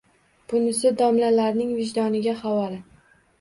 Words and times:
Bunisi 0.53 0.91
domlalarning 1.01 1.75
vijdoniga 1.81 2.35
havola 2.41 2.83